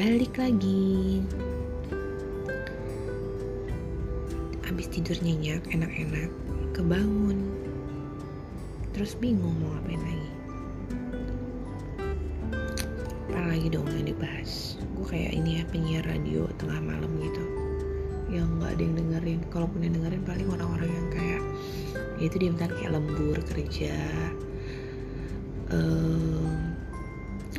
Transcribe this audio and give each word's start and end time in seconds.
balik 0.00 0.32
lagi. 0.40 1.20
Habis 4.64 4.88
tidur 4.96 5.20
nyenyak 5.20 5.60
enak-enak 5.76 6.32
kebangun. 6.72 7.52
Terus 8.96 9.12
bingung 9.20 9.60
mau 9.60 9.76
ngapain 9.76 10.00
lagi. 10.00 10.30
Apa 13.28 13.44
lagi 13.52 13.68
dong 13.68 13.84
yang 13.92 14.08
dibahas? 14.08 14.80
Gue 14.96 15.04
kayak 15.04 15.36
ini 15.36 15.60
ya 15.60 15.68
penyiar 15.68 16.08
radio 16.08 16.48
tengah 16.56 16.80
malam 16.80 17.12
gitu. 17.20 17.44
Yang 18.32 18.48
nggak 18.56 18.72
ada 18.72 18.80
yang 18.80 18.96
dengerin. 18.96 19.40
Kalaupun 19.52 19.84
yang 19.84 20.00
dengerin 20.00 20.24
paling 20.24 20.48
orang-orang 20.48 20.88
yang 20.88 21.08
kayak 21.12 21.42
ya 22.16 22.24
itu 22.24 22.36
dia 22.40 22.56
kayak 22.56 22.96
lembur 22.96 23.36
kerja 23.52 23.96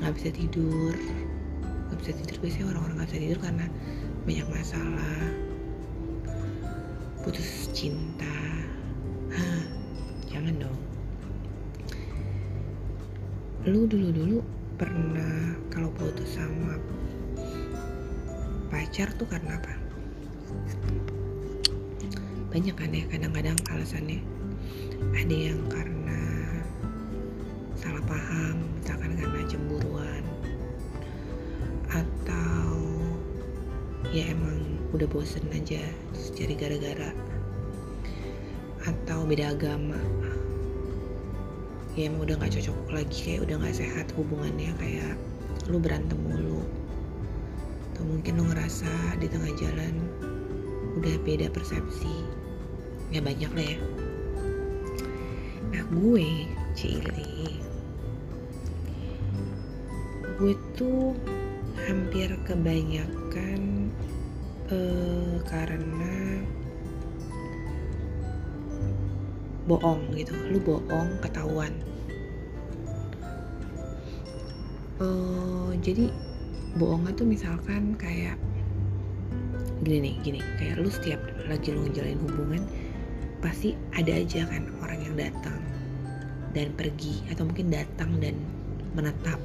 nggak 0.01 0.09
uh, 0.09 0.15
bisa 0.17 0.29
tidur 0.33 0.97
nggak 1.91 1.99
bisa 2.07 2.11
tidur. 2.23 2.37
Biasanya 2.39 2.65
orang-orang 2.71 2.95
nggak 2.95 3.09
bisa 3.11 3.19
tidur 3.19 3.39
karena 3.43 3.65
banyak 4.23 4.47
masalah. 4.47 5.19
Putus 7.21 7.67
cinta. 7.75 8.37
Hah, 9.35 9.63
jangan 10.31 10.55
dong. 10.55 10.79
Lu 13.67 13.85
dulu-dulu 13.85 14.39
pernah 14.79 15.53
kalau 15.67 15.91
putus 15.93 16.39
sama 16.39 16.79
pacar 18.71 19.11
tuh 19.19 19.27
karena 19.27 19.59
apa? 19.59 19.75
Banyak 22.55 22.75
kan 22.79 22.89
ya 22.95 23.03
kadang-kadang 23.11 23.59
alasannya. 23.67 24.23
Ada 25.11 25.35
yang 25.35 25.61
karena 25.69 26.00
ya 34.11 34.27
emang 34.27 34.59
udah 34.91 35.07
bosen 35.07 35.47
aja 35.55 35.79
terus 36.11 36.35
cari 36.35 36.53
gara-gara 36.59 37.15
atau 38.83 39.23
beda 39.23 39.55
agama. 39.55 39.99
Ya 41.95 42.11
emang 42.11 42.27
udah 42.27 42.35
nggak 42.39 42.59
cocok 42.59 42.77
lagi 42.91 43.17
kayak 43.23 43.47
udah 43.47 43.55
nggak 43.63 43.77
sehat 43.77 44.07
hubungannya 44.15 44.71
kayak 44.79 45.15
lu 45.71 45.79
berantem 45.79 46.19
mulu. 46.27 46.63
Atau 47.91 48.03
mungkin 48.03 48.39
lu 48.39 48.51
ngerasa 48.51 48.91
di 49.23 49.27
tengah 49.31 49.51
jalan 49.55 49.95
udah 50.99 51.15
beda 51.23 51.47
persepsi. 51.51 52.27
Ya 53.15 53.23
banyak 53.23 53.51
lah 53.55 53.65
ya. 53.75 53.79
Nah 55.71 55.83
gue 55.87 56.51
Cili 56.71 57.59
gue 60.41 60.57
tuh 60.73 61.13
hampir 61.85 62.33
kebanyakan 62.49 63.70
uh, 64.71 65.37
karena 65.45 66.41
bohong 69.67 70.15
gitu. 70.17 70.33
Lu 70.49 70.57
bohong 70.63 71.19
ketahuan. 71.21 71.71
Uh, 75.01 75.73
jadi 75.81 76.13
bohongnya 76.77 77.13
tuh 77.17 77.27
misalkan 77.27 77.93
kayak 77.99 78.39
gini 79.83 80.11
nih 80.11 80.15
gini. 80.23 80.39
Kayak 80.57 80.81
lu 80.81 80.89
setiap 80.89 81.21
lagi 81.45 81.75
lu 81.75 81.85
ngejalanin 81.87 82.21
hubungan 82.25 82.63
pasti 83.41 83.73
ada 83.97 84.13
aja 84.13 84.45
kan 84.45 84.69
orang 84.85 85.01
yang 85.01 85.15
datang 85.17 85.57
dan 86.53 86.69
pergi 86.77 87.25
atau 87.33 87.49
mungkin 87.49 87.73
datang 87.73 88.21
dan 88.21 88.37
menetap. 88.93 89.39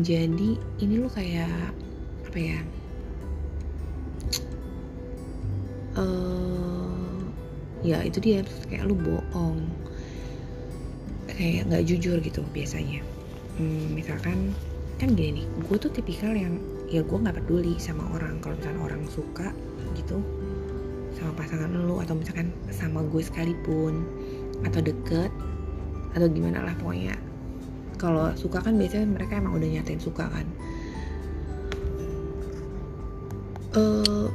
Jadi 0.00 0.54
ini 0.78 0.94
lu 1.02 1.10
kayak 1.10 1.74
apa 2.30 2.38
ya? 2.38 2.60
Uh, 5.98 7.26
ya 7.82 8.06
itu 8.06 8.22
dia 8.22 8.46
kayak 8.70 8.86
lu 8.86 8.94
bohong. 8.94 9.66
Kayak 11.26 11.66
nggak 11.66 11.84
jujur 11.90 12.22
gitu 12.22 12.46
biasanya. 12.54 13.02
Hmm, 13.58 13.98
misalkan 13.98 14.54
kan 15.02 15.16
gini 15.18 15.42
nih 15.42 15.46
gue 15.66 15.76
tuh 15.80 15.90
tipikal 15.90 16.30
yang 16.30 16.62
ya 16.86 17.02
gue 17.02 17.18
nggak 17.18 17.42
peduli 17.42 17.74
sama 17.82 18.06
orang. 18.14 18.38
Kalau 18.38 18.54
misalkan 18.54 18.78
orang 18.78 19.02
suka 19.10 19.50
gitu 19.98 20.22
sama 21.18 21.34
pasangan 21.34 21.66
lu 21.74 21.98
atau 21.98 22.14
misalkan 22.14 22.54
sama 22.70 23.02
gue 23.10 23.26
sekalipun 23.26 24.06
atau 24.62 24.78
deket 24.78 25.34
atau 26.14 26.30
gimana 26.30 26.62
lah 26.62 26.78
pokoknya. 26.78 27.18
Kalau 27.98 28.30
suka 28.38 28.62
kan 28.62 28.78
biasanya 28.78 29.18
mereka 29.18 29.34
emang 29.42 29.58
udah 29.58 29.66
nyatain 29.66 29.98
suka 29.98 30.30
kan 30.30 30.46
uh, 33.76 34.26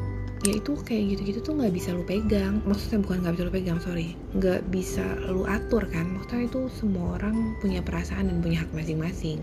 ya 0.46 0.54
itu 0.62 0.78
kayak 0.86 1.18
gitu-gitu 1.18 1.40
tuh 1.42 1.54
nggak 1.58 1.74
bisa 1.74 1.96
lu 1.96 2.06
pegang. 2.06 2.62
Maksudnya 2.64 3.02
bukan 3.02 3.18
nggak 3.26 3.34
bisa 3.36 3.44
lu 3.48 3.54
pegang 3.54 3.80
sorry. 3.82 4.08
Nggak 4.38 4.62
bisa 4.70 5.06
lu 5.32 5.44
atur 5.50 5.84
kan. 5.90 6.06
Maksudnya 6.16 6.46
itu 6.48 6.62
semua 6.76 7.18
orang 7.20 7.58
punya 7.60 7.82
perasaan 7.82 8.30
dan 8.30 8.38
punya 8.40 8.64
hak 8.64 8.72
masing-masing. 8.72 9.42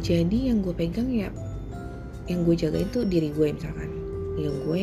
Jadi 0.00 0.50
yang 0.50 0.64
gue 0.64 0.74
pegang 0.74 1.08
ya 1.12 1.28
yang 2.30 2.46
gue 2.46 2.54
jaga 2.54 2.80
itu 2.80 3.04
diri 3.08 3.32
gue 3.32 3.48
misalkan. 3.54 3.90
Ya 4.36 4.50
gue 4.52 4.82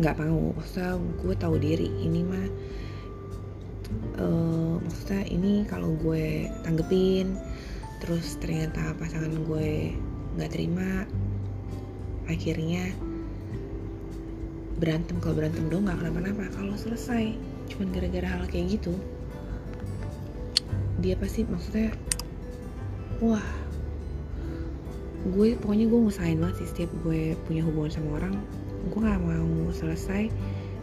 nggak 0.00 0.16
mau. 0.18 0.56
Maksudnya 0.58 0.98
gue 0.98 1.34
tahu 1.38 1.54
diri 1.62 1.88
ini 2.02 2.20
mah 2.26 2.46
uh, 4.18 4.74
maksudnya 4.82 5.22
ini 5.30 5.66
kalau 5.66 5.94
gue 5.98 6.46
tanggepin 6.62 7.34
terus 8.00 8.38
ternyata 8.40 8.96
pasangan 8.96 9.44
gue 9.44 9.92
nggak 10.38 10.50
terima 10.54 11.04
akhirnya 12.30 12.94
berantem. 14.78 15.18
Kalau 15.18 15.34
berantem 15.34 15.66
dong 15.66 15.90
nggak 15.90 15.98
kenapa-napa. 15.98 16.46
Kalau 16.54 16.74
selesai 16.78 17.34
cuman 17.70 17.88
gara-gara 17.94 18.26
hal 18.26 18.42
kayak 18.50 18.80
gitu 18.80 18.94
dia 21.00 21.16
pasti 21.16 21.46
maksudnya 21.48 21.94
wah 23.24 23.46
gue 25.20 25.56
pokoknya 25.60 25.86
gue 25.86 26.00
ngusahain 26.02 26.40
banget 26.40 26.64
sih 26.64 26.68
setiap 26.68 26.90
gue 27.06 27.38
punya 27.48 27.62
hubungan 27.64 27.92
sama 27.92 28.10
orang 28.20 28.34
gue 28.90 29.00
nggak 29.00 29.22
mau 29.22 29.70
selesai 29.70 30.28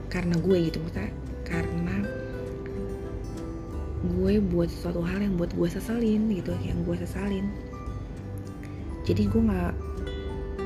karena 0.08 0.40
gue 0.40 0.58
gitu 0.72 0.78
maksudnya 0.82 1.12
karena 1.44 1.96
gue 4.08 4.34
buat 4.40 4.70
sesuatu 4.70 5.02
hal 5.04 5.20
yang 5.22 5.36
buat 5.36 5.52
gue 5.58 5.70
seselin 5.70 6.30
gitu 6.30 6.54
yang 6.62 6.86
gue 6.86 6.96
sesalin. 7.02 7.50
Jadi 9.10 9.26
gue 9.26 9.42
nggak 9.42 9.74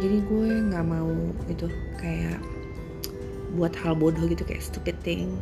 jadi 0.02 0.18
gue 0.26 0.50
nggak 0.74 0.86
mau 0.90 1.14
gitu 1.46 1.70
kayak 2.02 2.42
buat 3.54 3.72
hal 3.78 3.94
bodoh 3.94 4.26
gitu 4.26 4.42
kayak 4.42 4.66
stupid 4.66 4.98
thing. 5.06 5.38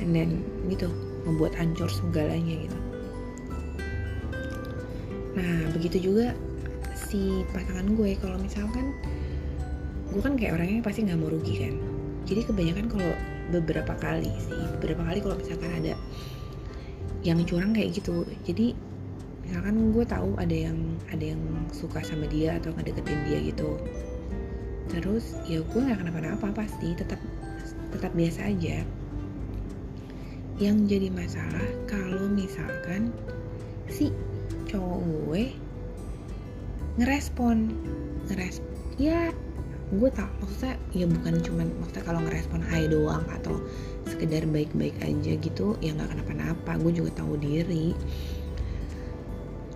And 0.00 0.16
then 0.16 0.44
gitu 0.68 0.88
membuat 1.24 1.56
hancur 1.56 1.88
segalanya 1.88 2.68
gitu. 2.68 2.78
Nah 5.36 5.72
begitu 5.72 6.12
juga 6.12 6.36
si 6.92 7.44
pasangan 7.52 7.96
gue 7.96 8.16
kalau 8.20 8.36
misalkan 8.36 8.92
gue 10.12 10.20
kan 10.20 10.36
kayak 10.36 10.60
orangnya 10.60 10.84
pasti 10.84 11.08
nggak 11.08 11.20
mau 11.20 11.32
rugi 11.32 11.54
kan. 11.64 11.74
Jadi 12.28 12.40
kebanyakan 12.52 12.86
kalau 12.92 13.12
beberapa 13.50 13.96
kali 13.98 14.30
sih 14.44 14.60
beberapa 14.78 15.02
kali 15.08 15.18
kalau 15.24 15.36
misalkan 15.40 15.70
ada 15.72 15.94
yang 17.24 17.40
curang 17.44 17.72
kayak 17.72 17.96
gitu. 17.96 18.24
Jadi 18.44 18.76
misalkan 19.50 19.90
gue 19.90 20.06
tahu 20.06 20.38
ada 20.38 20.54
yang 20.70 20.78
ada 21.10 21.34
yang 21.34 21.42
suka 21.74 21.98
sama 22.06 22.30
dia 22.30 22.62
atau 22.62 22.70
ngedeketin 22.70 23.18
dia 23.26 23.38
gitu. 23.50 23.82
Terus 24.86 25.34
ya 25.42 25.58
gue 25.58 25.80
nggak 25.82 26.06
kenapa-napa 26.06 26.54
pasti 26.54 26.94
tetap 26.94 27.18
tetap 27.90 28.14
biasa 28.14 28.46
aja. 28.46 28.86
Yang 30.62 30.76
jadi 30.86 31.08
masalah 31.10 31.66
kalau 31.90 32.30
misalkan 32.30 33.10
si 33.90 34.14
cowok 34.70 35.02
gue 35.02 35.42
ngerespon 37.02 37.74
ngerespon 38.30 38.70
ya 39.02 39.34
gue 39.90 40.10
tak 40.14 40.30
maksudnya 40.38 40.78
ya 40.94 41.10
bukan 41.10 41.42
cuman 41.42 41.66
maksudnya 41.82 42.06
kalau 42.06 42.22
ngerespon 42.22 42.62
hai 42.70 42.86
doang 42.86 43.26
atau 43.34 43.58
sekedar 44.06 44.46
baik-baik 44.46 44.94
aja 45.02 45.34
gitu 45.42 45.74
ya 45.82 45.90
nggak 45.90 46.14
kenapa-napa. 46.14 46.78
Gue 46.78 47.02
juga 47.02 47.18
tahu 47.18 47.34
diri 47.34 47.98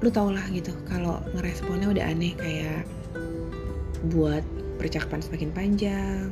lu 0.05 0.13
tau 0.13 0.29
lah 0.29 0.45
gitu 0.53 0.69
kalau 0.85 1.25
ngeresponnya 1.33 1.89
udah 1.89 2.05
aneh 2.05 2.37
kayak 2.37 2.85
buat 4.13 4.45
percakapan 4.77 5.25
semakin 5.25 5.51
panjang 5.57 6.29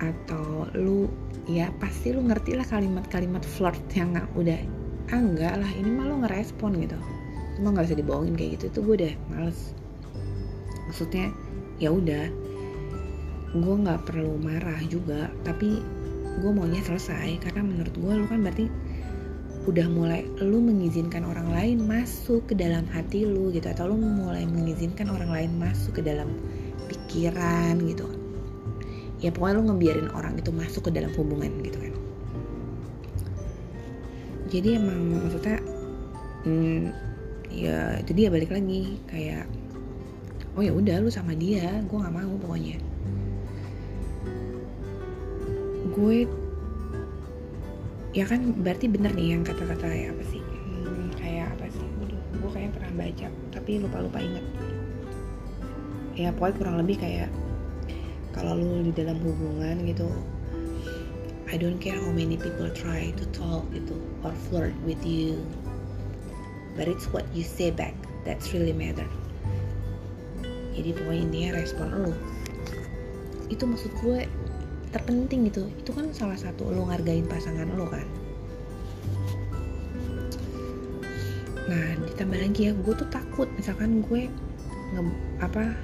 atau 0.00 0.64
lu 0.72 1.12
ya 1.44 1.68
pasti 1.76 2.16
lu 2.16 2.24
ngerti 2.24 2.56
lah 2.56 2.64
kalimat-kalimat 2.64 3.44
flirt 3.44 3.84
yang 3.92 4.16
udah 4.32 4.56
ah 5.12 5.20
enggak 5.20 5.60
lah 5.60 5.68
ini 5.76 5.92
mah 5.92 6.08
lu 6.08 6.24
ngerespon 6.24 6.80
gitu. 6.80 6.96
Cuma 7.60 7.76
nggak 7.76 7.92
bisa 7.92 7.96
dibohongin 8.00 8.32
kayak 8.32 8.50
gitu 8.56 8.80
tuh 8.80 8.82
gue 8.88 8.94
udah 9.04 9.12
males. 9.28 9.76
Maksudnya 10.88 11.28
ya 11.76 11.92
udah 11.92 12.32
gue 13.54 13.74
nggak 13.76 14.08
perlu 14.08 14.40
marah 14.40 14.80
juga 14.88 15.28
tapi 15.44 15.84
gue 16.40 16.50
maunya 16.50 16.80
selesai 16.80 17.44
karena 17.44 17.60
menurut 17.60 17.92
gue 17.92 18.12
lu 18.18 18.26
kan 18.26 18.40
berarti 18.40 18.66
udah 19.64 19.86
mulai 19.88 20.28
lu 20.44 20.60
mengizinkan 20.60 21.24
orang 21.24 21.48
lain 21.48 21.78
masuk 21.88 22.44
ke 22.48 22.54
dalam 22.56 22.84
hati 22.92 23.24
lu 23.24 23.48
gitu 23.48 23.64
atau 23.72 23.88
lu 23.88 23.96
mulai 23.96 24.44
mengizinkan 24.44 25.08
orang 25.08 25.32
lain 25.32 25.50
masuk 25.56 25.98
ke 25.98 26.02
dalam 26.04 26.28
pikiran 26.84 27.80
gitu 27.88 28.04
ya 29.24 29.32
pokoknya 29.32 29.56
lu 29.56 29.62
ngebiarin 29.72 30.08
orang 30.12 30.36
itu 30.36 30.52
masuk 30.52 30.84
ke 30.84 30.90
dalam 30.92 31.08
hubungan 31.16 31.48
gitu 31.64 31.80
kan. 31.80 31.94
Jadi 34.52 34.68
emang 34.76 35.00
maksudnya 35.24 35.58
hmm, 36.44 36.82
ya 37.48 38.04
itu 38.04 38.12
dia 38.12 38.28
balik 38.28 38.52
lagi 38.52 39.00
kayak 39.08 39.48
oh 40.54 40.62
ya 40.62 40.76
udah 40.76 41.00
lu 41.00 41.08
sama 41.08 41.32
dia 41.32 41.80
gue 41.88 41.96
nggak 41.96 42.12
mau 42.12 42.36
pokoknya. 42.36 42.76
Gue 45.96 46.28
ya 48.14 48.24
kan 48.24 48.54
berarti 48.62 48.86
bener 48.86 49.10
nih 49.12 49.34
yang 49.34 49.42
kata-kata 49.42 49.90
ya 49.90 50.14
apa 50.14 50.24
sih? 50.30 50.40
Hmm, 50.40 51.10
kayak 51.18 51.50
apa 51.58 51.66
sih? 51.68 51.84
Gue 52.38 52.50
kayaknya 52.54 52.72
pernah 52.78 52.92
baca 52.94 53.26
tapi 53.50 53.70
lupa-lupa 53.82 54.18
inget 54.22 54.46
ya 56.14 56.30
pokoknya 56.30 56.54
kurang 56.62 56.76
lebih 56.78 56.96
kayak 57.02 57.30
kalau 58.30 58.54
lu 58.54 58.86
di 58.86 58.92
dalam 58.94 59.18
hubungan 59.18 59.82
gitu 59.82 60.06
I 61.50 61.58
don't 61.58 61.82
care 61.82 61.98
how 61.98 62.10
many 62.14 62.38
people 62.38 62.70
try 62.70 63.10
to 63.18 63.24
talk 63.34 63.66
gitu 63.74 63.98
or 64.22 64.30
flirt 64.46 64.74
with 64.86 65.02
you 65.02 65.42
but 66.78 66.86
it's 66.86 67.10
what 67.10 67.26
you 67.34 67.42
say 67.42 67.70
back 67.70 67.94
that's 68.22 68.54
really 68.56 68.72
matter. 68.72 69.06
Jadi 70.74 70.90
pokoknya 70.90 71.22
intinya 71.22 71.50
respon 71.62 71.88
lo 72.02 72.12
itu 73.52 73.62
maksud 73.62 73.92
gue 74.02 74.26
terpenting 74.94 75.50
gitu. 75.50 75.66
Itu 75.74 75.90
kan 75.90 76.14
salah 76.14 76.38
satu 76.38 76.70
lo 76.70 76.86
ngargain 76.86 77.26
pasangan 77.26 77.66
lo 77.74 77.90
kan. 77.90 78.06
Nah 81.66 81.98
ditambah 82.06 82.38
lagi 82.38 82.70
ya 82.70 82.72
gue 82.72 82.94
tuh 82.94 83.08
takut 83.10 83.50
misalkan 83.58 84.06
gue 84.06 84.30
nge 84.94 85.02
apa 85.42 85.74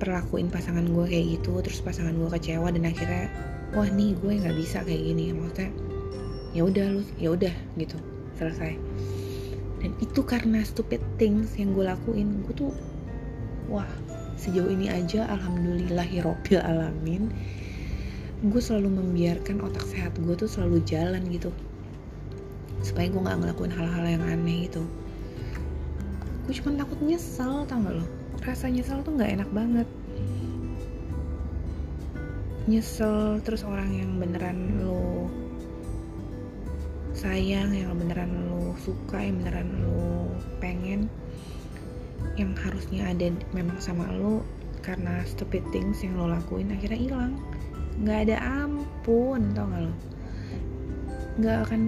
perlakuin 0.00 0.48
pasangan 0.48 0.88
gue 0.88 1.04
kayak 1.10 1.26
gitu 1.36 1.60
terus 1.60 1.84
pasangan 1.84 2.16
gue 2.16 2.30
kecewa 2.32 2.72
dan 2.72 2.88
akhirnya 2.88 3.28
wah 3.76 3.84
nih 3.84 4.16
gue 4.16 4.32
nggak 4.40 4.56
bisa 4.56 4.80
kayak 4.88 5.04
gini. 5.04 5.36
Maksudnya 5.36 5.68
ya 6.56 6.64
udah 6.64 6.86
lu 6.96 7.02
ya 7.20 7.28
udah 7.36 7.54
gitu 7.76 8.00
selesai. 8.40 8.80
Dan 9.78 9.92
itu 10.00 10.24
karena 10.24 10.64
stupid 10.64 11.04
things 11.20 11.52
yang 11.60 11.76
gue 11.76 11.84
lakuin 11.84 12.42
gue 12.48 12.54
tuh 12.56 12.72
wah 13.68 13.86
sejauh 14.38 14.70
ini 14.70 14.86
aja 14.86 15.26
alhamdulillahirobbil 15.26 16.62
alamin. 16.62 17.28
Gue 18.46 18.62
selalu 18.62 19.02
membiarkan 19.02 19.58
otak 19.66 19.82
sehat 19.90 20.14
gue 20.14 20.34
tuh 20.38 20.46
selalu 20.46 20.78
jalan 20.86 21.26
gitu. 21.26 21.50
Supaya 22.86 23.10
gue 23.10 23.18
nggak 23.18 23.38
ngelakuin 23.42 23.74
hal-hal 23.74 24.06
yang 24.06 24.22
aneh 24.22 24.70
gitu. 24.70 24.86
Gue 26.46 26.54
cuma 26.62 26.78
takut 26.78 26.96
nyesel 27.02 27.66
tau 27.66 27.82
gak 27.82 27.98
lo? 27.98 28.06
Rasa 28.46 28.70
nyesel 28.70 29.02
tuh 29.02 29.18
nggak 29.18 29.42
enak 29.42 29.50
banget. 29.50 29.88
Nyesel 32.70 33.42
terus 33.42 33.66
orang 33.66 33.90
yang 33.90 34.22
beneran 34.22 34.78
lo 34.78 35.26
sayang 37.18 37.74
yang 37.74 37.98
beneran 37.98 38.30
lo 38.46 38.78
suka 38.78 39.18
yang 39.18 39.42
beneran 39.42 39.68
lo 39.82 40.30
pengen 40.62 41.10
yang 42.38 42.54
harusnya 42.54 43.10
ada 43.10 43.34
memang 43.50 43.82
sama 43.82 44.06
lo 44.14 44.46
karena 44.86 45.26
stupid 45.26 45.66
things 45.74 46.00
yang 46.06 46.14
lo 46.14 46.30
lakuin 46.30 46.70
akhirnya 46.70 46.96
hilang. 46.96 47.34
Nggak 47.98 48.30
ada 48.30 48.36
ampun 48.62 49.52
tau 49.58 49.66
gak 49.66 49.82
lo? 49.82 49.92
Nggak 51.42 51.58
akan 51.66 51.82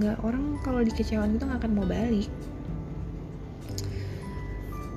nggak 0.00 0.16
orang 0.24 0.44
kalau 0.64 0.80
dikecewain 0.80 1.36
itu 1.36 1.44
nggak 1.44 1.60
akan 1.60 1.72
mau 1.76 1.84
balik. 1.84 2.32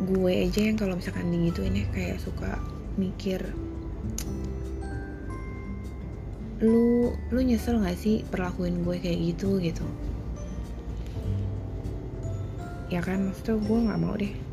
Gue 0.07 0.47
aja 0.47 0.59
yang 0.63 0.79
kalau 0.79 0.95
misalkan 0.95 1.29
digituin 1.29 1.83
ya 1.83 1.85
kayak 1.91 2.17
suka 2.23 2.59
mikir 2.95 3.43
lu 6.63 7.11
lu 7.27 7.39
nyesel 7.43 7.83
gak 7.83 7.99
sih 7.99 8.23
perlakuin 8.31 8.87
gue 8.87 8.95
kayak 9.03 9.19
gitu? 9.35 9.59
Gitu. 9.59 9.83
Ya 12.87 13.03
kan 13.03 13.27
maksudnya 13.27 13.59
gue 13.59 13.79
nggak 13.83 13.99
mau 13.99 14.15
deh 14.15 14.52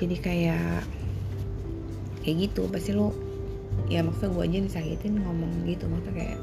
jadi 0.00 0.16
kayak 0.16 0.80
kayak 2.24 2.36
gitu. 2.48 2.64
Pasti 2.72 2.96
lu 2.96 3.12
ya 3.92 4.00
maksudnya 4.00 4.32
gue 4.32 4.44
aja 4.48 4.58
disakitin 4.64 5.20
ngomong 5.20 5.52
gitu. 5.68 5.84
Maksudnya 5.84 6.14
kayak 6.16 6.40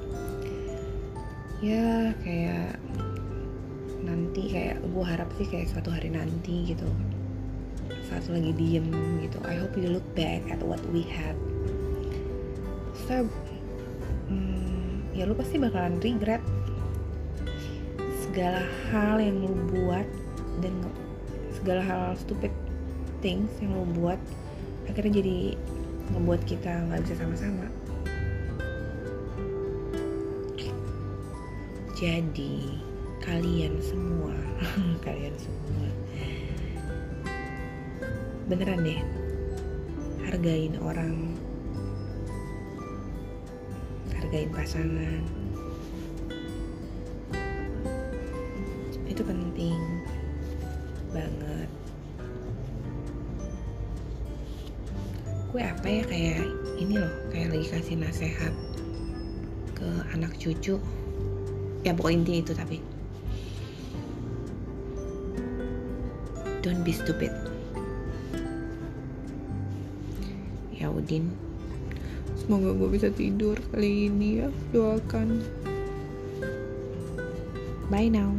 ya 1.58 2.14
kayak 2.22 2.78
nanti 4.06 4.42
kayak 4.54 4.78
gue 4.86 5.04
harap 5.04 5.30
sih 5.42 5.50
kayak 5.50 5.74
suatu 5.74 5.90
hari 5.90 6.14
nanti 6.14 6.70
gitu. 6.70 6.86
Saat 8.06 8.30
lagi 8.30 8.54
diem 8.54 8.86
gitu. 9.26 9.42
I 9.42 9.58
hope 9.58 9.74
you 9.74 9.90
look 9.90 10.06
back 10.14 10.46
at 10.54 10.62
what 10.62 10.80
we 10.94 11.02
had. 11.02 11.34
So 13.10 13.26
hmm, 14.30 15.18
ya 15.18 15.26
lu 15.26 15.34
pasti 15.34 15.58
bakalan 15.58 15.98
regret 15.98 16.46
segala 18.22 18.62
hal 18.94 19.18
yang 19.18 19.42
lu 19.42 19.58
buat 19.74 20.06
dan 20.62 20.74
segala 21.58 21.82
hal 21.82 22.04
stupid 22.22 22.54
things 23.28 23.52
yang 23.60 23.76
lu 23.76 23.84
buat 24.00 24.16
akhirnya 24.88 25.20
jadi 25.20 25.60
ngebuat 26.16 26.48
kita 26.48 26.72
nggak 26.88 27.04
bisa 27.04 27.16
sama-sama. 27.20 27.68
Jadi 32.00 32.80
kalian 33.20 33.84
semua 33.84 34.32
kalian 35.06 35.36
semua 35.36 35.88
beneran 38.48 38.80
deh 38.88 39.02
hargain 40.24 40.80
orang 40.80 41.36
hargain 44.16 44.48
pasangan. 44.56 45.20
Itu 49.04 49.20
penting 49.20 49.76
banget 51.12 51.68
gue 55.54 55.62
apa 55.64 55.88
ya? 55.88 56.04
Kayak 56.06 56.44
ini 56.78 56.94
loh 57.00 57.14
kayak 57.32 57.48
lagi 57.56 57.68
kasih 57.72 57.96
nasehat 58.00 58.54
ke 59.78 59.88
anak 60.12 60.36
cucu. 60.36 60.82
Ya 61.86 61.92
pokok 61.96 62.12
intinya 62.12 62.40
itu 62.44 62.54
tapi. 62.54 62.78
Don't 66.66 66.84
be 66.84 66.92
stupid. 66.92 67.32
Ya 70.76 70.92
Udin. 70.92 71.32
Semoga 72.36 72.76
gue 72.76 72.90
bisa 72.92 73.08
tidur 73.14 73.56
kali 73.72 74.12
ini 74.12 74.44
ya. 74.44 74.48
Doakan. 74.76 75.42
Bye 77.88 78.12
now 78.12 78.36